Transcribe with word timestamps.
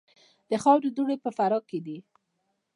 د 0.49 0.51
خاورو 0.63 0.93
دوړې 0.97 1.17
په 1.23 1.29
فراه 1.37 1.61
کې 1.69 1.79
دي 1.85 1.97